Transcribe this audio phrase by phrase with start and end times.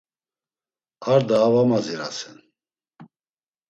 [1.11, 2.37] Ar daa va mazirasen.